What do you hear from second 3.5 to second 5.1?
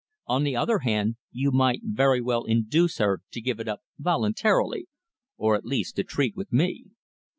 it up voluntarily,